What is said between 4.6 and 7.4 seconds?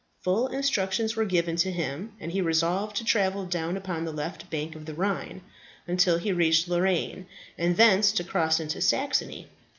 of the Rhine, until he reached Lorraine,